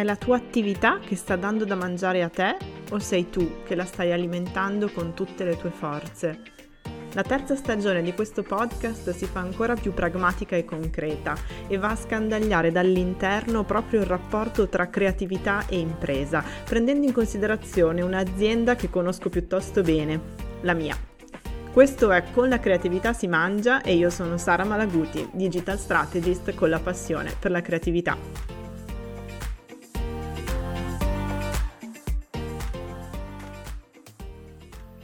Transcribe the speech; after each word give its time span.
È 0.00 0.02
la 0.02 0.16
tua 0.16 0.36
attività 0.36 0.98
che 0.98 1.14
sta 1.14 1.36
dando 1.36 1.66
da 1.66 1.74
mangiare 1.74 2.22
a 2.22 2.30
te 2.30 2.56
o 2.88 2.98
sei 2.98 3.28
tu 3.28 3.62
che 3.64 3.74
la 3.74 3.84
stai 3.84 4.12
alimentando 4.12 4.88
con 4.88 5.12
tutte 5.12 5.44
le 5.44 5.58
tue 5.58 5.68
forze? 5.68 6.40
La 7.12 7.22
terza 7.22 7.54
stagione 7.54 8.00
di 8.00 8.14
questo 8.14 8.42
podcast 8.42 9.10
si 9.10 9.26
fa 9.26 9.40
ancora 9.40 9.74
più 9.74 9.92
pragmatica 9.92 10.56
e 10.56 10.64
concreta 10.64 11.36
e 11.68 11.76
va 11.76 11.90
a 11.90 11.96
scandagliare 11.96 12.72
dall'interno 12.72 13.64
proprio 13.64 14.00
il 14.00 14.06
rapporto 14.06 14.70
tra 14.70 14.88
creatività 14.88 15.66
e 15.68 15.78
impresa, 15.78 16.42
prendendo 16.64 17.06
in 17.06 17.12
considerazione 17.12 18.00
un'azienda 18.00 18.76
che 18.76 18.88
conosco 18.88 19.28
piuttosto 19.28 19.82
bene, 19.82 20.18
la 20.62 20.72
mia. 20.72 20.96
Questo 21.70 22.10
è 22.10 22.24
Con 22.32 22.48
la 22.48 22.58
creatività 22.58 23.12
si 23.12 23.26
mangia 23.26 23.82
e 23.82 23.96
io 23.96 24.08
sono 24.08 24.38
Sara 24.38 24.64
Malaguti, 24.64 25.28
digital 25.34 25.78
strategist 25.78 26.54
con 26.54 26.70
la 26.70 26.80
passione 26.80 27.34
per 27.38 27.50
la 27.50 27.60
creatività. 27.60 28.59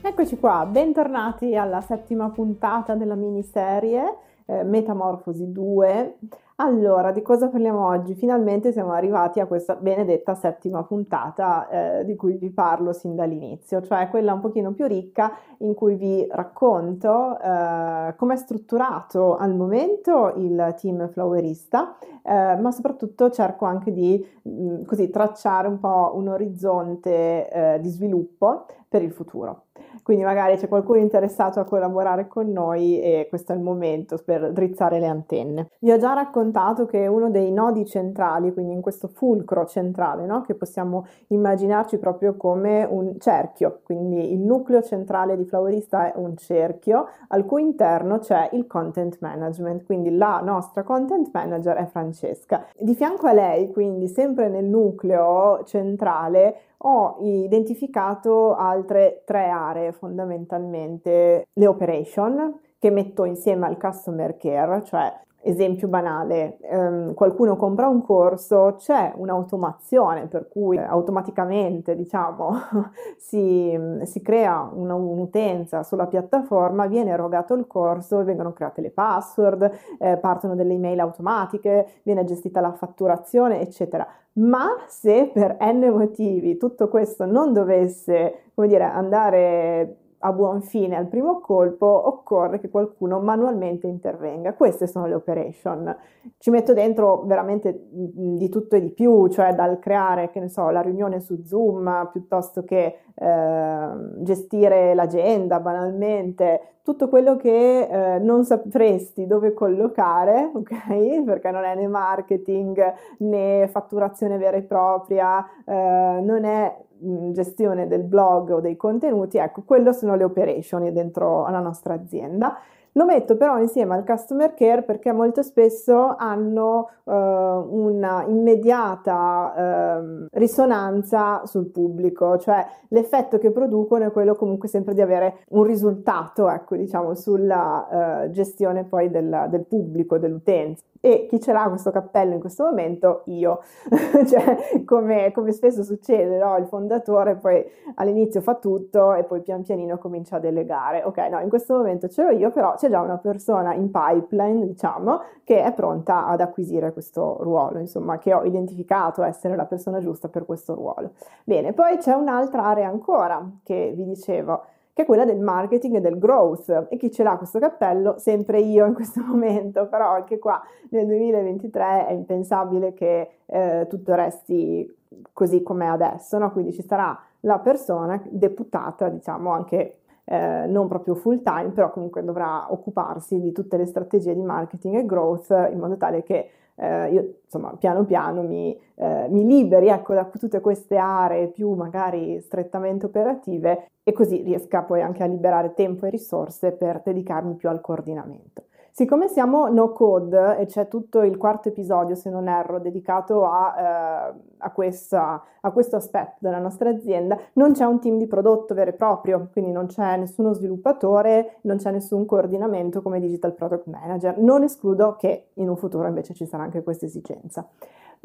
Eccoci 0.07 0.39
qua, 0.39 0.65
bentornati 0.67 1.57
alla 1.57 1.81
settima 1.81 2.31
puntata 2.31 2.95
della 2.95 3.17
miniserie 3.17 4.19
eh, 4.47 4.63
Metamorfosi 4.63 5.51
2. 5.51 6.19
Allora, 6.59 7.11
di 7.11 7.23
cosa 7.23 7.49
parliamo 7.49 7.85
oggi? 7.89 8.15
Finalmente 8.15 8.71
siamo 8.71 8.93
arrivati 8.93 9.41
a 9.41 9.47
questa 9.47 9.75
benedetta 9.75 10.37
settima 10.37 10.85
puntata 10.85 11.69
eh, 11.69 12.05
di 12.05 12.15
cui 12.15 12.37
vi 12.37 12.51
parlo 12.51 12.93
sin 12.93 13.17
dall'inizio, 13.17 13.83
cioè 13.83 14.09
quella 14.09 14.33
un 14.33 14.39
pochino 14.39 14.73
più 14.73 14.87
ricca 14.87 15.33
in 15.59 15.75
cui 15.75 15.97
vi 15.97 16.25
racconto 16.31 17.37
eh, 17.41 18.15
come 18.17 18.35
è 18.35 18.37
strutturato 18.37 19.37
al 19.37 19.57
momento 19.57 20.33
il 20.37 20.73
team 20.81 21.09
flowerista, 21.09 21.97
eh, 22.23 22.57
ma 22.61 22.71
soprattutto 22.71 23.29
cerco 23.31 23.65
anche 23.65 23.93
di 23.93 24.25
mh, 24.43 24.51
mm, 24.51 24.85
così 24.85 25.11
tracciare 25.11 25.67
un 25.67 25.81
po' 25.81 26.13
un 26.15 26.29
orizzonte 26.29 27.51
eh, 27.51 27.81
di 27.81 27.89
sviluppo 27.89 28.67
per 28.89 29.03
il 29.03 29.11
futuro. 29.11 29.63
Quindi 30.03 30.25
magari 30.25 30.57
c'è 30.57 30.69
qualcuno 30.69 31.01
interessato 31.01 31.59
a 31.59 31.65
collaborare 31.65 32.29
con 32.29 32.51
noi 32.53 33.01
e 33.01 33.27
questo 33.29 33.53
è 33.53 33.57
il 33.57 33.61
momento 33.61 34.21
per 34.25 34.53
drizzare 34.53 35.01
le 35.01 35.07
antenne. 35.07 35.71
Vi 35.81 35.91
ho 35.91 35.99
già 35.99 36.13
raccontato 36.13 36.87
che 36.87 37.07
uno 37.07 37.31
dei 37.31 37.51
nodi 37.51 37.85
centrali, 37.85 38.53
quindi 38.53 38.73
in 38.73 38.81
questo 38.81 39.09
fulcro 39.09 39.67
centrale, 39.67 40.25
no? 40.27 40.43
che 40.43 40.55
possiamo 40.55 41.07
immaginarci 41.29 41.99
proprio 41.99 42.37
come 42.37 42.87
un 42.89 43.19
cerchio, 43.19 43.81
quindi 43.83 44.33
il 44.33 44.39
nucleo 44.39 44.83
centrale 44.83 45.37
di 45.37 45.45
Flowerista 45.45 46.13
è 46.13 46.17
un 46.17 46.37
cerchio 46.37 47.09
al 47.29 47.45
cui 47.45 47.63
interno 47.63 48.19
c'è 48.19 48.51
il 48.53 48.67
content 48.67 49.19
management, 49.21 49.85
quindi 49.85 50.17
la 50.17 50.41
nostra 50.41 50.83
content 50.83 51.31
manager 51.33 51.77
è 51.77 51.87
Francesca. 51.87 52.67
Di 52.79 52.95
fianco 52.95 53.27
a 53.27 53.33
lei, 53.33 53.73
quindi 53.73 54.09
sempre 54.09 54.49
nel 54.49 54.65
nucleo 54.65 55.65
centrale, 55.65 56.57
ho 56.89 57.17
identificato 57.21 58.55
altre 58.55 59.23
tre 59.25 59.49
aree 59.49 59.93
fondamentalmente, 59.93 61.49
le 61.53 61.67
operation 61.67 62.61
che 62.79 62.91
metto 62.91 63.25
insieme 63.25 63.67
al 63.67 63.77
customer 63.77 64.37
care, 64.37 64.85
cioè 64.85 65.13
Esempio 65.49 65.87
banale, 65.87 66.59
ehm, 66.61 67.15
qualcuno 67.15 67.55
compra 67.55 67.87
un 67.87 68.03
corso, 68.03 68.75
c'è 68.79 69.13
un'automazione 69.15 70.27
per 70.27 70.49
cui 70.49 70.77
automaticamente 70.77 71.95
diciamo, 71.95 72.51
si, 73.17 73.79
si, 74.03 74.23
crea 74.23 74.69
una, 74.75 74.97
un'utenza 74.97 75.85
sulla 75.85 76.09
piattaforma, 76.09 76.89
viene 76.89 77.13
erogato 77.13 77.55
il 77.55 77.69
corso, 77.69 78.25
vengono 78.25 78.53
create 78.53 78.81
le 78.81 78.91
password, 78.91 79.71
eh, 80.01 80.17
partono 80.17 80.57
delle 80.57 80.73
email 80.75 80.99
automatiche, 80.99 82.01
viene 82.03 82.25
gestita 82.25 82.61
la 82.61 82.73
fatturazione, 82.73 83.61
eccetera. 83.61 84.05
Ma 84.39 84.71
se 84.89 85.31
per 85.33 85.59
n 85.61 85.89
motivi 85.93 86.57
tutto 86.57 86.89
questo 86.89 87.25
non 87.25 87.53
dovesse, 87.53 88.51
come 88.53 88.67
dire, 88.67 88.83
andare 88.83 90.06
a 90.27 90.33
buon 90.33 90.61
fine 90.61 90.97
al 90.97 91.07
primo 91.07 91.39
colpo, 91.39 91.87
occorre 91.87 92.59
che 92.59 92.69
qualcuno 92.69 93.21
manualmente 93.21 93.87
intervenga. 93.87 94.55
Queste 94.55 94.89
sono 94.89 95.07
le 95.07 95.15
operation. 95.15 95.97
Ci 96.37 96.51
metto 96.51 96.73
dentro 96.73 97.23
veramente 97.23 97.87
di 97.91 98.49
tutto 98.49 98.75
e 98.75 98.81
di 98.81 98.91
più, 98.91 99.29
cioè 99.29 99.55
dal 99.55 99.79
creare, 99.79 100.31
che 100.31 100.41
ne 100.41 100.49
so, 100.49 100.69
la 100.71 100.81
riunione 100.81 101.21
su 101.21 101.45
Zoom 101.45 102.09
piuttosto 102.11 102.65
che 102.65 102.99
eh, 103.15 103.89
gestire 104.19 104.95
l'agenda 104.95 105.61
banalmente, 105.61 106.77
tutto 106.83 107.09
quello 107.09 107.37
che 107.37 107.87
eh, 107.89 108.19
non 108.19 108.45
sapresti 108.45 109.27
dove 109.27 109.53
collocare, 109.55 110.51
ok? 110.55 111.23
Perché 111.25 111.53
non 111.53 111.63
è 111.63 111.75
né 111.77 111.87
marketing 111.87 112.95
né 113.19 113.69
fatturazione 113.69 114.39
vera 114.39 114.57
e 114.57 114.63
propria, 114.63 115.45
eh, 115.65 116.21
non 116.21 116.45
è 116.45 116.85
gestione 117.33 117.87
del 117.87 118.03
blog 118.03 118.51
o 118.51 118.61
dei 118.61 118.77
contenuti, 118.77 119.39
ecco, 119.39 119.63
quello 119.63 119.93
sono 119.93 120.15
le 120.17 120.25
operation 120.25 120.93
dentro 120.93 121.45
alla 121.45 121.61
nostra 121.61 121.95
azienda. 121.95 122.59
Lo 122.97 123.05
metto 123.05 123.37
però 123.37 123.59
insieme 123.59 123.95
al 123.95 124.07
customer 124.07 124.55
care 124.55 124.83
perché 124.83 125.13
molto 125.13 125.43
spesso 125.43 126.15
hanno 126.17 126.89
uh, 127.05 127.13
una 127.13 128.25
uh, 128.25 130.27
risonanza 130.33 131.43
sul 131.45 131.67
pubblico, 131.67 132.39
cioè 132.39 132.67
l'effetto 132.89 133.37
che 133.37 133.51
producono 133.51 134.07
è 134.07 134.11
quello 134.11 134.35
comunque 134.35 134.69
sempre 134.69 134.95
di 134.95 135.03
avere 135.03 135.45
un 135.51 135.65
risultato, 135.65 136.49
ecco, 136.49 136.75
diciamo, 136.75 137.15
sulla 137.15 138.23
uh, 138.25 138.31
gestione 138.31 138.85
poi 138.85 139.11
del, 139.11 139.49
del 139.51 139.67
pubblico, 139.67 140.17
dell'utenza. 140.17 140.83
E 141.07 141.27
chi 141.29 141.41
ce 141.41 141.53
l'ha 141.53 141.69
questo 141.69 141.93
cappello 141.93 142.35
in 142.35 142.41
questo 142.41 142.65
momento? 142.65 143.23
Io, 143.27 143.61
cioè 144.27 144.83
come, 144.85 145.31
come, 145.31 145.53
spesso 145.53 145.85
succede, 145.85 146.37
no? 146.37 146.57
il 146.57 146.67
fondatore 146.67 147.37
poi 147.37 147.65
all'inizio 147.95 148.41
fa 148.41 148.57
tutto 148.57 149.15
e 149.15 149.23
poi 149.23 149.41
pian 149.41 149.63
pianino 149.63 149.99
comincia 149.99 150.37
a 150.37 150.41
delegare. 150.41 151.05
Ok, 151.05 151.19
no, 151.31 151.41
in 151.41 151.49
questo 151.49 151.77
momento 151.77 152.09
ce 152.09 152.25
l'ho 152.25 152.31
io, 152.31 152.51
però 152.51 152.75
c'è 152.87 152.89
già 152.89 153.01
una 153.01 153.19
persona 153.19 153.75
in 153.75 153.91
pipeline, 153.91 154.67
diciamo, 154.67 155.21
che 155.45 155.63
è 155.63 155.73
pronta 155.73 156.27
ad 156.27 156.41
acquisire 156.41 156.93
questo 156.93 157.39
ruolo, 157.41 157.79
insomma, 157.79 158.19
che 158.19 158.33
ho 158.33 158.45
identificato 158.45 159.23
essere 159.23 159.57
la 159.57 159.67
persona 159.67 159.99
giusta 159.99 160.29
per 160.29 160.45
questo 160.45 160.75
ruolo. 160.75 161.13
Bene, 161.45 161.73
poi 161.73 161.99
c'è 161.99 162.13
un'altra 162.13 162.65
area 162.65 162.89
ancora 162.89 163.45
che 163.63 163.93
vi 163.95 164.05
dicevo 164.05 164.63
che 164.93 165.03
è 165.03 165.05
quella 165.05 165.27
del 165.27 165.41
marketing 165.41 165.97
e 165.97 166.01
del 166.01 166.19
growth. 166.19 166.87
E 166.89 166.97
chi 166.97 167.11
ce 167.11 167.23
l'ha 167.23 167.37
questo 167.37 167.59
cappello? 167.59 168.17
Sempre 168.19 168.61
io 168.61 168.87
in 168.87 168.95
questo 168.95 169.21
momento, 169.27 169.87
però 169.89 170.13
anche 170.13 170.39
qua 170.39 170.63
nel 170.91 171.07
2023 171.07 172.07
è 172.07 172.13
impensabile 172.13 172.95
che 172.95 173.29
eh, 173.45 173.87
tutto 173.91 174.15
resti 174.15 174.91
così 175.35 175.63
com'è 175.63 175.87
adesso, 175.87 176.39
no? 176.39 176.51
quindi 176.51 176.73
ci 176.73 176.83
sarà 176.83 177.19
la 177.41 177.59
persona 177.59 178.21
deputata, 178.29 179.09
diciamo, 179.09 179.51
anche 179.51 179.99
eh, 180.27 180.67
non 180.67 180.89
proprio 180.89 181.15
full 181.15 181.43
time, 181.43 181.71
però 181.71 181.91
comunque 181.91 182.25
dovrà 182.25 182.73
occuparsi 182.73 183.41
di 183.41 183.53
tutte 183.53 183.77
le 183.77 183.87
strategie 183.87 184.35
di 184.35 184.43
marketing 184.43 184.97
e 184.97 185.07
growth 185.07 185.51
in 185.71 185.79
modo 185.79 185.97
tale 185.97 186.23
che 186.23 186.51
eh, 186.75 187.11
io 187.11 187.37
insomma 187.45 187.75
piano 187.77 188.05
piano 188.05 188.43
mi, 188.43 188.79
eh, 188.97 189.27
mi 189.31 189.47
liberi 189.47 189.89
ecco, 189.89 190.15
da 190.15 190.25
tutte 190.25 190.61
queste 190.61 190.97
aree 190.97 191.49
più 191.49 191.73
magari 191.73 192.41
strettamente 192.41 193.07
operative 193.07 193.87
e 194.03 194.13
così 194.13 194.43
riesca 194.43 194.83
poi 194.83 195.01
anche 195.01 195.23
a 195.23 195.27
liberare 195.27 195.75
tempo 195.75 196.07
e 196.07 196.11
risorse 196.11 196.73
per 196.73 197.03
dedicarmi 197.05 197.55
più 197.55 197.69
al 197.69 197.81
coordinamento. 197.81 198.66
Siccome 198.99 199.29
siamo 199.29 199.69
no 199.69 199.93
code 199.93 200.57
e 200.57 200.65
c'è 200.65 200.89
tutto 200.89 201.21
il 201.21 201.37
quarto 201.37 201.69
episodio, 201.69 202.15
se 202.15 202.31
non 202.31 202.49
erro, 202.49 202.81
dedicato 202.81 203.45
a, 203.45 203.75
eh, 203.77 204.35
a, 204.57 204.71
questa, 204.71 205.45
a, 205.61 205.71
questo 205.71 205.97
aspetto 205.97 206.37
della 206.39 206.61
nostra 206.61 206.89
azienda, 206.89 207.39
non 207.57 207.73
c'è 207.73 207.85
un 207.85 208.01
team 208.01 208.17
di 208.17 208.27
prodotto 208.27 208.73
vero 208.73 208.89
e 208.89 208.95
proprio, 208.95 209.51
quindi 209.53 209.71
non 209.71 209.85
c'è 209.85 210.17
nessuno 210.17 210.55
sviluppatore, 210.55 211.59
non 211.65 211.77
c'è 211.77 211.91
nessun 211.91 212.25
coordinamento 212.25 213.03
come 213.03 213.21
digital 213.21 213.53
product 213.53 213.85
manager. 213.85 214.39
Non 214.39 214.63
escludo 214.63 215.17
che 215.17 215.49
in 215.57 215.69
un 215.69 215.77
futuro 215.77 216.09
invece 216.09 216.33
ci 216.33 216.47
sarà 216.47 216.63
anche 216.63 216.83
questa 216.83 217.05
esigenza 217.05 217.69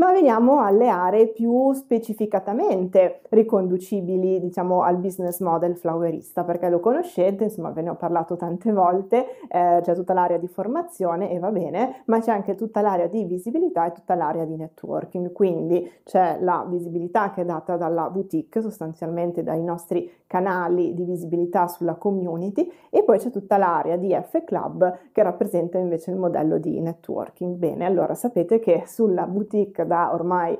ma 0.01 0.11
veniamo 0.11 0.61
alle 0.61 0.89
aree 0.89 1.27
più 1.27 1.71
specificatamente 1.73 3.21
riconducibili, 3.29 4.39
diciamo, 4.39 4.81
al 4.81 4.97
business 4.97 5.41
model 5.41 5.77
flowerista, 5.77 6.43
perché 6.43 6.69
lo 6.69 6.79
conoscete, 6.79 7.43
insomma, 7.43 7.69
ve 7.69 7.83
ne 7.83 7.91
ho 7.91 7.95
parlato 7.95 8.35
tante 8.35 8.71
volte, 8.71 9.27
eh, 9.47 9.79
c'è 9.83 9.93
tutta 9.93 10.13
l'area 10.13 10.37
di 10.37 10.47
formazione 10.47 11.29
e 11.29 11.37
va 11.37 11.51
bene, 11.51 12.01
ma 12.05 12.19
c'è 12.19 12.31
anche 12.31 12.55
tutta 12.55 12.81
l'area 12.81 13.05
di 13.05 13.25
visibilità 13.25 13.85
e 13.85 13.91
tutta 13.91 14.15
l'area 14.15 14.43
di 14.43 14.55
networking, 14.55 15.31
quindi 15.33 15.87
c'è 16.03 16.39
la 16.41 16.65
visibilità 16.67 17.29
che 17.29 17.41
è 17.41 17.45
data 17.45 17.77
dalla 17.77 18.09
boutique, 18.09 18.59
sostanzialmente 18.59 19.43
dai 19.43 19.61
nostri 19.61 20.11
canali 20.25 20.93
di 20.93 21.03
visibilità 21.03 21.67
sulla 21.67 21.95
community 21.95 22.71
e 22.89 23.03
poi 23.03 23.19
c'è 23.19 23.29
tutta 23.31 23.57
l'area 23.57 23.97
di 23.97 24.17
F 24.17 24.45
Club 24.45 24.99
che 25.11 25.21
rappresenta 25.21 25.77
invece 25.77 26.09
il 26.09 26.17
modello 26.17 26.57
di 26.57 26.79
networking. 26.79 27.57
Bene, 27.57 27.85
allora 27.85 28.15
sapete 28.15 28.59
che 28.59 28.83
sulla 28.85 29.27
boutique 29.27 29.85
da 29.91 30.13
ormai 30.13 30.57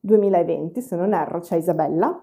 2020, 0.00 0.82
se 0.82 0.94
non 0.94 1.14
erro, 1.14 1.40
c'è 1.40 1.56
Isabella 1.56 2.22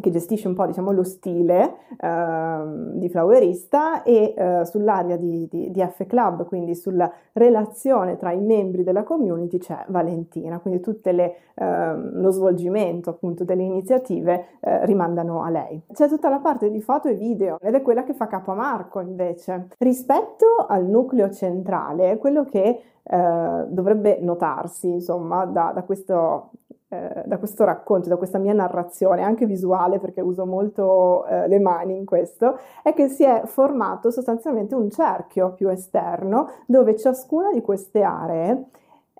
che 0.00 0.10
gestisce 0.10 0.48
un 0.48 0.54
po' 0.54 0.66
diciamo, 0.66 0.92
lo 0.92 1.02
stile 1.02 1.74
eh, 1.98 2.62
di 2.94 3.08
flowerista 3.08 4.02
e 4.02 4.34
eh, 4.36 4.64
sull'area 4.64 5.16
di, 5.16 5.48
di, 5.50 5.70
di, 5.70 5.80
F 5.80 6.06
Club, 6.06 6.46
quindi 6.46 6.74
sulla 6.74 7.10
relazione 7.32 8.16
tra 8.16 8.32
i 8.32 8.40
membri 8.40 8.84
della 8.84 9.02
community 9.02 9.58
c'è 9.58 9.84
Valentina, 9.88 10.58
quindi 10.58 10.80
tutto 10.80 11.08
eh, 11.08 11.34
lo 11.54 12.30
svolgimento 12.30 13.10
appunto 13.10 13.44
delle 13.44 13.62
iniziative 13.62 14.58
eh, 14.60 14.84
rimandano 14.86 15.42
a 15.42 15.50
lei. 15.50 15.82
C'è 15.92 16.08
tutta 16.08 16.28
la 16.28 16.38
parte 16.38 16.70
di 16.70 16.80
foto 16.80 17.08
e 17.08 17.14
video 17.14 17.58
ed 17.60 17.74
è 17.74 17.82
quella 17.82 18.04
che 18.04 18.14
fa 18.14 18.26
capo 18.26 18.52
a 18.52 18.54
Marco 18.54 19.00
invece. 19.00 19.68
Rispetto 19.78 20.66
al 20.68 20.84
nucleo 20.84 21.30
centrale, 21.30 22.18
quello 22.18 22.44
che 22.44 22.82
eh, 23.02 23.64
dovrebbe 23.68 24.18
notarsi 24.20 24.88
insomma 24.88 25.44
da, 25.46 25.72
da 25.74 25.82
questo 25.82 26.50
eh, 26.92 27.22
da 27.24 27.38
questo 27.38 27.64
racconto, 27.64 28.08
da 28.08 28.16
questa 28.16 28.38
mia 28.38 28.52
narrazione, 28.52 29.22
anche 29.22 29.46
visuale 29.46 30.00
perché 30.00 30.20
uso 30.20 30.44
molto 30.44 31.24
eh, 31.26 31.46
le 31.46 31.60
mani 31.60 31.96
in 31.96 32.04
questo, 32.04 32.58
è 32.82 32.92
che 32.94 33.08
si 33.08 33.22
è 33.22 33.42
formato 33.44 34.10
sostanzialmente 34.10 34.74
un 34.74 34.90
cerchio 34.90 35.52
più 35.52 35.68
esterno 35.68 36.48
dove 36.66 36.96
ciascuna 36.96 37.52
di 37.52 37.60
queste 37.60 38.02
aree 38.02 38.64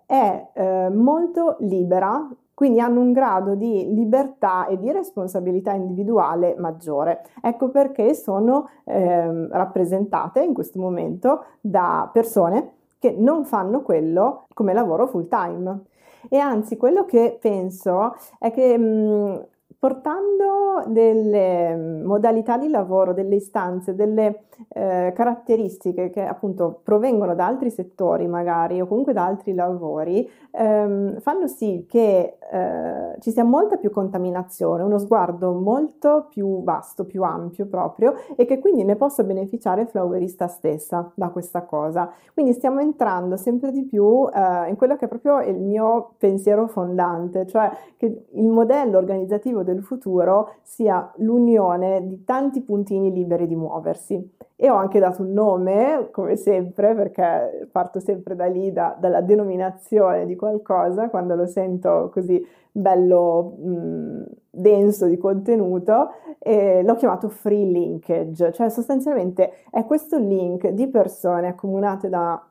è 0.05 0.49
eh, 0.53 0.89
molto 0.91 1.59
libera, 1.61 2.29
quindi 2.55 2.81
hanno 2.81 3.01
un 3.01 3.13
grado 3.13 3.55
di 3.55 3.95
libertà 3.95 4.67
e 4.67 4.77
di 4.77 4.91
responsabilità 4.91 5.73
individuale 5.73 6.57
maggiore. 6.59 7.23
Ecco 7.41 7.69
perché 7.69 8.15
sono 8.15 8.69
eh, 8.85 9.47
rappresentate 9.49 10.43
in 10.43 10.53
questo 10.53 10.81
momento 10.81 11.45
da 11.61 12.11
persone 12.13 12.73
che 12.99 13.15
non 13.17 13.45
fanno 13.45 13.83
quello 13.83 14.47
come 14.53 14.73
lavoro 14.73 15.07
full 15.07 15.29
time. 15.29 15.85
E 16.29 16.37
anzi, 16.39 16.77
quello 16.77 17.05
che 17.05 17.39
penso 17.41 18.15
è 18.39 18.51
che 18.51 18.77
mh, 18.77 19.47
portando 19.81 20.85
delle 20.89 21.75
modalità 22.05 22.59
di 22.59 22.69
lavoro, 22.69 23.15
delle 23.15 23.37
istanze, 23.37 23.95
delle 23.95 24.43
eh, 24.75 25.11
caratteristiche 25.15 26.11
che 26.11 26.23
appunto 26.23 26.81
provengono 26.83 27.35
da 27.35 27.47
altri 27.47 27.71
settori 27.71 28.27
magari 28.27 28.79
o 28.79 28.87
comunque 28.87 29.15
da 29.15 29.25
altri 29.25 29.55
lavori, 29.55 30.29
ehm, 30.51 31.21
fanno 31.21 31.47
sì 31.47 31.87
che 31.89 32.37
eh, 32.53 33.17
ci 33.21 33.31
sia 33.31 33.43
molta 33.45 33.77
più 33.77 33.91
contaminazione, 33.91 34.83
uno 34.83 34.99
sguardo 34.99 35.53
molto 35.53 36.27
più 36.29 36.63
vasto, 36.63 37.07
più 37.07 37.23
ampio 37.23 37.65
proprio 37.67 38.15
e 38.37 38.45
che 38.45 38.59
quindi 38.59 38.85
ne 38.85 38.97
possa 38.97 39.23
beneficiare 39.23 39.83
il 39.83 39.89
flowerista 39.89 40.47
stessa 40.47 41.11
da 41.15 41.31
questa 41.31 41.63
cosa. 41.63 42.13
Quindi 42.35 42.53
stiamo 42.53 42.81
entrando 42.81 43.37
sempre 43.37 43.73
di 43.73 43.85
più 43.85 44.29
eh, 44.29 44.69
in 44.69 44.77
quello 44.77 44.97
che 44.97 45.07
è 45.07 45.09
proprio 45.09 45.41
il 45.41 45.59
mio 45.59 46.13
pensiero 46.19 46.67
fondante, 46.67 47.47
cioè 47.47 47.71
che 47.97 48.27
il 48.31 48.49
modello 48.49 48.99
organizzativo 48.99 49.63
del 49.73 49.83
futuro 49.83 50.55
sia 50.63 51.11
l'unione 51.17 52.07
di 52.07 52.25
tanti 52.25 52.61
puntini 52.63 53.13
liberi 53.13 53.47
di 53.47 53.57
muoversi. 53.57 54.39
E 54.57 54.69
ho 54.69 54.75
anche 54.75 54.99
dato 54.99 55.23
un 55.23 55.33
nome, 55.33 56.09
come 56.11 56.37
sempre, 56.37 56.95
perché 56.95 57.69
parto 57.73 57.99
sempre 57.99 58.37
da 58.37 58.45
lì, 58.45 58.73
da, 58.73 58.95
dalla 58.99 59.23
denominazione 59.23 60.27
di 60.27 60.37
qualcosa, 60.37 61.09
quando 61.09 61.35
lo 61.35 61.47
sento 61.47 62.11
così 62.13 62.47
bello 62.71 63.55
mh, 63.59 64.25
denso 64.51 65.07
di 65.07 65.17
contenuto, 65.17 66.11
e 66.39 66.83
l'ho 66.83 66.95
chiamato 66.95 67.29
free 67.29 67.65
linkage, 67.65 68.53
cioè 68.53 68.69
sostanzialmente 68.69 69.51
è 69.71 69.85
questo 69.87 70.19
link 70.19 70.69
di 70.69 70.89
persone 70.89 71.49
accomunate 71.49 72.09
da 72.11 72.43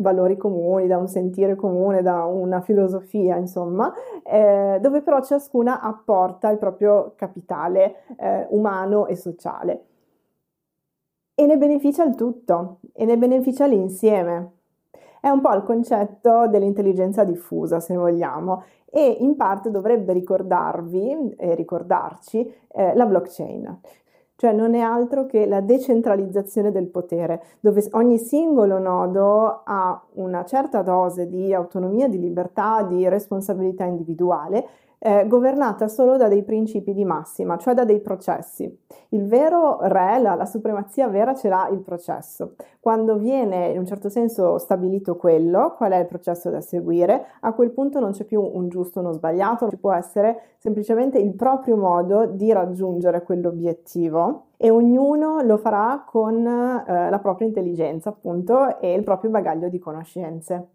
valori 0.00 0.36
comuni, 0.36 0.86
da 0.86 0.98
un 0.98 1.08
sentire 1.08 1.54
comune, 1.54 2.02
da 2.02 2.24
una 2.24 2.60
filosofia, 2.60 3.36
insomma, 3.36 3.92
eh, 4.24 4.78
dove 4.80 5.02
però 5.02 5.20
ciascuna 5.22 5.80
apporta 5.80 6.50
il 6.50 6.58
proprio 6.58 7.12
capitale 7.16 8.04
eh, 8.18 8.46
umano 8.50 9.06
e 9.06 9.16
sociale 9.16 9.84
e 11.40 11.46
ne 11.46 11.56
beneficia 11.56 12.04
il 12.04 12.14
tutto 12.16 12.80
e 12.92 13.06
ne 13.06 13.16
beneficia 13.16 13.64
l'insieme. 13.64 14.58
È 15.20 15.28
un 15.30 15.40
po' 15.40 15.54
il 15.54 15.62
concetto 15.62 16.46
dell'intelligenza 16.48 17.24
diffusa, 17.24 17.80
se 17.80 17.96
vogliamo, 17.96 18.62
e 18.84 19.16
in 19.20 19.36
parte 19.36 19.70
dovrebbe 19.70 20.12
ricordarvi 20.12 21.34
e 21.38 21.54
ricordarci 21.54 22.40
eh, 22.68 22.94
la 22.94 23.06
blockchain. 23.06 23.80
Cioè 24.40 24.54
non 24.54 24.72
è 24.72 24.80
altro 24.80 25.26
che 25.26 25.44
la 25.44 25.60
decentralizzazione 25.60 26.72
del 26.72 26.86
potere, 26.86 27.42
dove 27.60 27.86
ogni 27.90 28.16
singolo 28.16 28.78
nodo 28.78 29.60
ha 29.64 30.02
una 30.14 30.46
certa 30.46 30.80
dose 30.80 31.28
di 31.28 31.52
autonomia, 31.52 32.08
di 32.08 32.18
libertà, 32.18 32.82
di 32.84 33.06
responsabilità 33.06 33.84
individuale 33.84 34.66
eh, 35.02 35.26
governata 35.26 35.88
solo 35.88 36.16
da 36.18 36.28
dei 36.28 36.44
principi 36.44 36.92
di 36.92 37.04
massima, 37.04 37.56
cioè 37.56 37.74
da 37.74 37.84
dei 37.84 38.00
processi. 38.00 38.78
Il 39.10 39.26
vero 39.26 39.78
re, 39.80 40.18
la, 40.20 40.34
la 40.34 40.44
supremazia 40.44 41.08
vera 41.08 41.34
ce 41.34 41.48
l'ha 41.48 41.68
il 41.72 41.80
processo. 41.80 42.54
Quando 42.80 43.16
viene 43.16 43.68
in 43.68 43.78
un 43.78 43.86
certo 43.86 44.10
senso 44.10 44.58
stabilito 44.58 45.16
quello, 45.16 45.74
qual 45.76 45.92
è 45.92 45.96
il 45.96 46.06
processo 46.06 46.50
da 46.50 46.60
seguire, 46.60 47.26
a 47.40 47.52
quel 47.54 47.70
punto 47.70 47.98
non 47.98 48.12
c'è 48.12 48.24
più 48.24 48.42
un 48.42 48.68
giusto 48.68 48.98
o 48.98 49.02
uno 49.02 49.12
sbagliato, 49.12 49.70
ci 49.70 49.78
può 49.78 49.92
essere 49.92 50.54
semplicemente 50.58 51.18
il 51.18 51.34
proprio 51.34 51.76
modo 51.76 52.26
di 52.26 52.52
raggiungere 52.52 53.22
quell'obiettivo 53.22 54.48
e 54.58 54.68
ognuno 54.68 55.40
lo 55.40 55.56
farà 55.56 56.04
con 56.06 56.46
eh, 56.46 57.08
la 57.08 57.18
propria 57.18 57.46
intelligenza, 57.46 58.10
appunto, 58.10 58.78
e 58.78 58.92
il 58.92 59.02
proprio 59.02 59.30
bagaglio 59.30 59.70
di 59.70 59.78
conoscenze. 59.78 60.68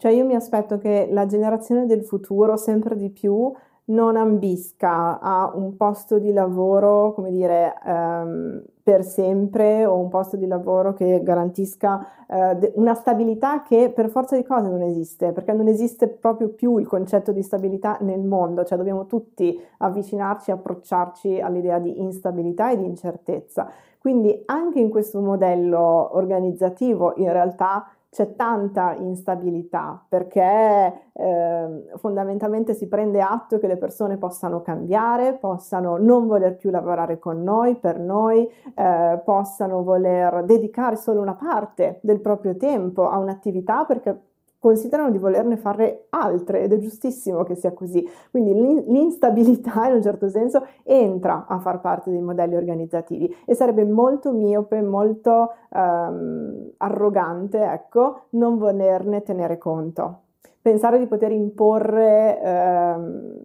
Cioè 0.00 0.12
io 0.12 0.24
mi 0.24 0.34
aspetto 0.34 0.78
che 0.78 1.08
la 1.10 1.26
generazione 1.26 1.84
del 1.84 2.02
futuro 2.04 2.56
sempre 2.56 2.96
di 2.96 3.10
più 3.10 3.52
non 3.90 4.16
ambisca 4.16 5.20
a 5.20 5.52
un 5.54 5.76
posto 5.76 6.18
di 6.18 6.32
lavoro, 6.32 7.12
come 7.12 7.30
dire, 7.30 7.74
ehm, 7.84 8.64
per 8.82 9.04
sempre 9.04 9.84
o 9.84 9.98
un 9.98 10.08
posto 10.08 10.38
di 10.38 10.46
lavoro 10.46 10.94
che 10.94 11.20
garantisca 11.22 12.24
eh, 12.26 12.72
una 12.76 12.94
stabilità 12.94 13.60
che 13.60 13.92
per 13.94 14.08
forza 14.08 14.36
di 14.36 14.42
cose 14.42 14.70
non 14.70 14.80
esiste, 14.80 15.32
perché 15.32 15.52
non 15.52 15.68
esiste 15.68 16.08
proprio 16.08 16.48
più 16.48 16.78
il 16.78 16.86
concetto 16.86 17.30
di 17.32 17.42
stabilità 17.42 17.98
nel 18.00 18.22
mondo, 18.22 18.64
cioè 18.64 18.78
dobbiamo 18.78 19.04
tutti 19.04 19.60
avvicinarci, 19.80 20.50
approcciarci 20.50 21.40
all'idea 21.40 21.78
di 21.78 22.00
instabilità 22.00 22.70
e 22.70 22.78
di 22.78 22.86
incertezza. 22.86 23.70
Quindi 23.98 24.44
anche 24.46 24.80
in 24.80 24.88
questo 24.88 25.20
modello 25.20 26.16
organizzativo 26.16 27.12
in 27.16 27.30
realtà 27.30 27.86
c'è 28.10 28.34
tanta 28.34 28.94
instabilità 28.96 30.04
perché 30.08 31.10
eh, 31.12 31.84
fondamentalmente 31.96 32.74
si 32.74 32.88
prende 32.88 33.20
atto 33.20 33.58
che 33.58 33.68
le 33.68 33.76
persone 33.76 34.16
possano 34.16 34.62
cambiare, 34.62 35.34
possano 35.34 35.96
non 35.96 36.26
voler 36.26 36.56
più 36.56 36.70
lavorare 36.70 37.20
con 37.20 37.42
noi, 37.42 37.76
per 37.76 38.00
noi, 38.00 38.48
eh, 38.74 39.20
possano 39.24 39.84
voler 39.84 40.42
dedicare 40.44 40.96
solo 40.96 41.20
una 41.20 41.34
parte 41.34 42.00
del 42.02 42.20
proprio 42.20 42.56
tempo 42.56 43.08
a 43.08 43.16
un'attività 43.18 43.84
perché 43.84 44.29
considerano 44.60 45.10
di 45.10 45.18
volerne 45.18 45.56
fare 45.56 46.06
altre 46.10 46.60
ed 46.60 46.72
è 46.72 46.78
giustissimo 46.78 47.42
che 47.42 47.56
sia 47.56 47.72
così. 47.72 48.06
Quindi 48.30 48.52
l'instabilità 48.86 49.88
in 49.88 49.94
un 49.94 50.02
certo 50.02 50.28
senso 50.28 50.64
entra 50.84 51.46
a 51.48 51.58
far 51.58 51.80
parte 51.80 52.10
dei 52.10 52.20
modelli 52.20 52.54
organizzativi 52.54 53.34
e 53.46 53.54
sarebbe 53.54 53.84
molto 53.84 54.32
miope, 54.32 54.82
molto 54.82 55.54
um, 55.70 56.70
arrogante, 56.76 57.62
ecco, 57.62 58.26
non 58.30 58.58
volerne 58.58 59.22
tenere 59.22 59.56
conto. 59.56 60.20
Pensare 60.60 60.98
di 60.98 61.06
poter 61.06 61.32
imporre 61.32 62.38
um, 62.44 63.42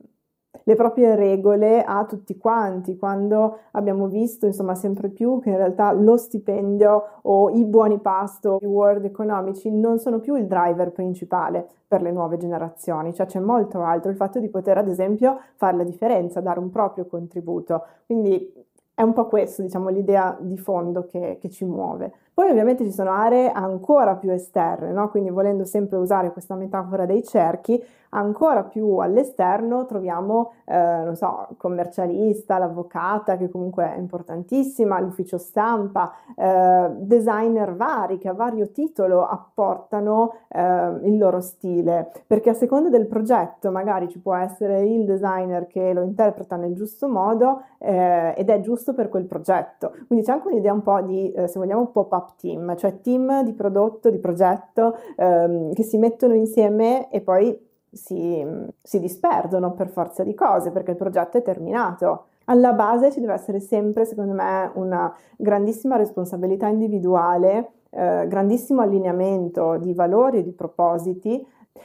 le 0.64 0.76
proprie 0.76 1.16
regole 1.16 1.84
a 1.84 2.06
tutti 2.06 2.38
quanti, 2.38 2.98
quando 2.98 3.60
abbiamo 3.72 4.08
visto 4.08 4.46
insomma 4.46 4.76
sempre 4.76 5.10
più 5.10 5.40
che 5.40 5.50
in 5.50 5.58
realtà 5.58 5.92
lo 5.92 6.18
stipendio 6.18 7.20
o 7.24 7.50
i 7.50 7.66
buoni 7.66 8.00
pasto, 8.00 8.58
i 8.62 8.66
world 8.66 9.06
economici 9.06 9.72
non 9.72 10.00
sono 10.00 10.20
più 10.20 10.36
il 10.36 10.48
driver 10.48 10.92
principale 10.92 11.68
per 11.88 12.02
le 12.02 12.12
nuove 12.12 12.38
generazioni, 12.38 13.14
cioè 13.14 13.26
c'è 13.26 13.40
molto 13.40 13.82
altro, 13.82 14.10
il 14.10 14.18
fatto 14.18 14.40
di 14.40 14.50
poter 14.50 14.78
ad 14.78 14.88
esempio 14.88 15.40
fare 15.56 15.78
la 15.78 15.84
differenza, 15.84 16.42
dare 16.42 16.60
un 16.60 16.70
proprio 16.70 17.06
contributo. 17.06 17.84
Quindi 18.06 18.54
è 18.96 19.02
un 19.02 19.12
po' 19.14 19.28
questo, 19.28 19.62
diciamo, 19.62 19.90
l'idea 19.90 20.38
di 20.40 20.58
fondo 20.58 21.06
che, 21.06 21.38
che 21.40 21.50
ci 21.50 21.66
muove. 21.66 22.14
Poi 22.36 22.50
ovviamente 22.50 22.84
ci 22.84 22.92
sono 22.92 23.12
aree 23.12 23.50
ancora 23.50 24.18
più 24.18 24.30
esterne, 24.30 24.92
no? 24.92 25.10
quindi 25.10 25.30
volendo 25.30 25.63
sempre 25.63 25.96
usare 25.96 26.34
questa 26.34 26.54
metafora 26.56 27.06
dei 27.06 27.24
cerchi, 27.24 27.82
ancora 28.10 28.63
più 28.63 28.98
all'esterno 28.98 29.86
troviamo, 29.86 30.51
eh, 30.65 30.75
non 30.75 31.15
so, 31.15 31.48
commercialista, 31.56 32.58
l'avvocata 32.58 33.38
che 33.38 33.50
comunque 33.50 33.94
è 33.94 33.98
importantissima, 33.98 35.00
l'ufficio 35.00 35.38
stampa, 35.38 36.12
eh, 36.36 36.89
designer 36.98 37.74
vari 37.74 38.18
che 38.18 38.27
a 38.27 38.34
vario 38.34 38.70
titolo 38.70 39.25
apportano 39.25 40.34
eh, 40.50 41.00
il 41.04 41.18
loro 41.18 41.39
stile, 41.39 42.12
perché 42.27 42.50
a 42.50 42.54
seconda 42.54 42.89
del 42.89 43.08
progetto 43.08 43.72
magari 43.72 44.10
ci 44.10 44.20
può 44.20 44.36
essere 44.36 44.82
il 44.82 45.06
designer 45.06 45.68
che 45.68 45.94
lo 45.94 46.01
interpreta 46.01 46.58
nel 46.58 46.74
giusto 46.74 47.08
modo 47.08 47.62
eh, 47.77 48.34
ed 48.36 48.50
è 48.50 48.60
giusto 48.60 48.94
per 48.94 49.08
quel 49.08 49.25
progetto. 49.25 49.94
Quindi 50.08 50.25
c'è 50.25 50.34
anche 50.34 50.48
un'idea 50.48 50.74
un 50.74 50.82
po' 50.82 51.01
di, 51.01 51.32
eh, 51.32 51.48
se 51.48 51.60
vogliamo, 51.60 51.88
pop-up 51.88 52.25
up 52.25 52.36
team, 52.38 52.75
cioè 52.75 53.00
team 53.01 53.44
di 53.44 53.53
prodotto, 53.53 54.10
di 54.10 54.17
progetto 54.17 54.98
ehm, 55.15 55.74
che 55.74 55.84
si 55.84 55.98
mettono 55.98 56.34
insieme 56.34 57.10
e 57.12 57.22
poi 57.22 57.58
si, 57.91 58.46
si 58.82 59.00
disperdono 59.00 59.74
per 59.74 59.89
forza 59.89 60.24
di 60.24 60.34
cose 60.34 60.72
perché 60.72 60.91
il 60.91 60.98
progetto 60.98 61.38
è 61.38 61.41
terminato. 61.41 62.25
Alla 62.46 62.74
base 62.74 63.12
ci 63.12 63.20
deve 63.20 63.34
essere 63.34 63.60
sempre, 63.60 64.05
secondo 64.05 64.34
me, 64.34 64.70
una 64.75 65.12
grandissima 65.36 65.96
responsabilità 65.96 66.67
individuale, 66.67 67.72
eh, 67.89 68.25
grandissimo 68.27 68.82
allineamento 68.82 69.77
di 69.77 69.94
valori 69.94 70.39
e 70.39 70.44
di 70.44 70.51
propositi 70.51 71.44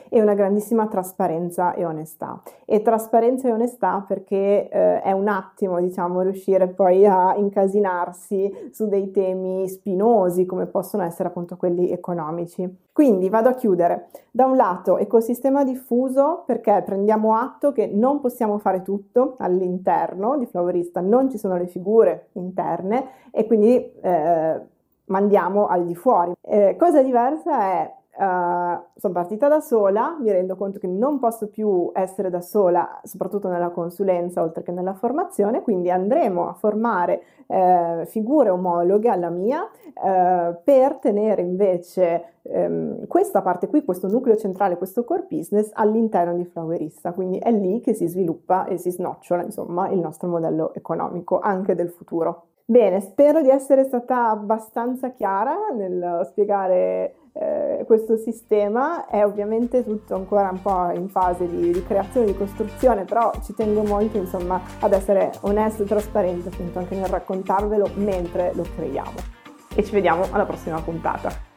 e 0.08 0.20
una 0.20 0.34
grandissima 0.34 0.86
trasparenza 0.88 1.72
e 1.74 1.84
onestà. 1.84 2.42
E 2.64 2.82
trasparenza 2.82 3.48
e 3.48 3.52
onestà 3.52 4.04
perché 4.06 4.68
eh, 4.68 5.00
è 5.00 5.12
un 5.12 5.28
attimo, 5.28 5.80
diciamo, 5.80 6.20
riuscire 6.20 6.68
poi 6.68 7.06
a 7.06 7.34
incasinarsi 7.36 8.70
su 8.72 8.88
dei 8.88 9.10
temi 9.10 9.68
spinosi 9.68 10.46
come 10.46 10.66
possono 10.66 11.04
essere 11.04 11.28
appunto 11.28 11.56
quelli 11.56 11.90
economici. 11.90 12.88
Quindi 12.92 13.28
vado 13.28 13.48
a 13.48 13.54
chiudere. 13.54 14.08
Da 14.30 14.46
un 14.46 14.56
lato 14.56 14.98
ecosistema 14.98 15.64
diffuso 15.64 16.42
perché 16.44 16.82
prendiamo 16.84 17.36
atto 17.36 17.72
che 17.72 17.86
non 17.86 18.20
possiamo 18.20 18.58
fare 18.58 18.82
tutto 18.82 19.36
all'interno 19.38 20.36
di 20.36 20.46
Flowerista, 20.46 21.00
non 21.00 21.30
ci 21.30 21.38
sono 21.38 21.56
le 21.56 21.66
figure 21.66 22.28
interne 22.32 23.08
e 23.30 23.46
quindi 23.46 23.92
eh, 24.00 24.60
mandiamo 25.06 25.66
al 25.66 25.84
di 25.84 25.94
fuori. 25.94 26.32
Eh, 26.40 26.76
cosa 26.78 27.02
diversa 27.02 27.60
è 27.60 27.94
Uh, 28.20 28.78
sono 28.96 29.14
partita 29.14 29.48
da 29.48 29.60
sola, 29.60 30.14
mi 30.20 30.30
rendo 30.30 30.54
conto 30.54 30.78
che 30.78 30.86
non 30.86 31.18
posso 31.18 31.48
più 31.48 31.90
essere 31.94 32.28
da 32.28 32.42
sola, 32.42 33.00
soprattutto 33.02 33.48
nella 33.48 33.70
consulenza 33.70 34.42
oltre 34.42 34.62
che 34.62 34.72
nella 34.72 34.92
formazione, 34.92 35.62
quindi 35.62 35.90
andremo 35.90 36.46
a 36.46 36.52
formare 36.52 37.22
uh, 37.46 38.04
figure 38.04 38.50
omologhe 38.50 39.08
alla 39.08 39.30
mia 39.30 39.62
uh, 39.62 40.54
per 40.62 40.96
tenere 41.00 41.40
invece 41.40 42.24
um, 42.42 43.06
questa 43.06 43.40
parte 43.40 43.68
qui, 43.68 43.86
questo 43.86 44.06
nucleo 44.08 44.36
centrale, 44.36 44.76
questo 44.76 45.02
core 45.02 45.24
business 45.26 45.70
all'interno 45.72 46.34
di 46.34 46.44
Flowerista, 46.44 47.12
quindi 47.12 47.38
è 47.38 47.50
lì 47.50 47.80
che 47.80 47.94
si 47.94 48.06
sviluppa 48.06 48.66
e 48.66 48.76
si 48.76 48.90
snocciola 48.90 49.44
insomma 49.44 49.88
il 49.88 49.98
nostro 49.98 50.28
modello 50.28 50.74
economico 50.74 51.38
anche 51.38 51.74
del 51.74 51.88
futuro. 51.88 52.48
Bene, 52.66 53.00
spero 53.00 53.40
di 53.42 53.48
essere 53.48 53.82
stata 53.82 54.28
abbastanza 54.28 55.10
chiara 55.10 55.70
nel 55.74 56.20
spiegare 56.24 57.14
eh, 57.32 57.84
questo 57.86 58.16
sistema 58.16 59.06
è 59.06 59.24
ovviamente 59.24 59.84
tutto 59.84 60.14
ancora 60.14 60.50
un 60.50 60.60
po' 60.60 60.90
in 60.94 61.08
fase 61.08 61.48
di, 61.48 61.70
di, 61.70 61.84
creazione, 61.84 62.26
di 62.26 62.36
costruzione, 62.36 63.04
però 63.04 63.30
ci 63.42 63.54
tengo 63.54 63.82
molto 63.82 64.16
insomma 64.16 64.60
ad 64.80 64.92
essere 64.92 65.30
onesto 65.42 65.82
e 65.82 65.86
trasparente 65.86 66.48
appunto 66.48 66.78
anche 66.78 66.94
nel 66.96 67.06
raccontarvelo 67.06 67.90
mentre 67.94 68.52
lo 68.54 68.64
creiamo. 68.74 69.38
E 69.74 69.84
ci 69.84 69.92
vediamo 69.92 70.24
alla 70.30 70.44
prossima 70.44 70.80
puntata. 70.80 71.49